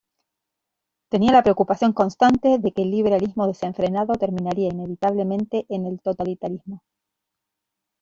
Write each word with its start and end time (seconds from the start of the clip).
Tenía 1.11 1.31
la 1.31 1.43
preocupación 1.43 1.93
constante 1.93 2.57
de 2.57 2.71
que 2.71 2.81
el 2.81 2.89
liberalismo 2.89 3.45
desenfrenado 3.45 4.13
terminaría 4.15 4.69
inevitablemente 4.73 5.67
en 5.69 5.85
el 5.85 6.01
totalitarismo. 6.01 6.81